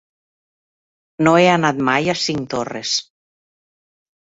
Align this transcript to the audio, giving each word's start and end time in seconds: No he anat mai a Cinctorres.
No 1.27 1.33
he 1.41 1.45
anat 1.57 1.83
mai 1.91 2.11
a 2.15 2.17
Cinctorres. 2.23 2.97